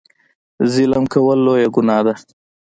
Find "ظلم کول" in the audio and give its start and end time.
0.73-1.37